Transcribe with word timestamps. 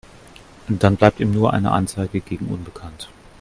Dann 0.67 0.95
bleibt 0.97 1.19
ihm 1.19 1.29
nur 1.31 1.53
eine 1.53 1.73
Anzeige 1.73 2.21
gegen 2.21 2.47
unbekannt. 2.47 3.07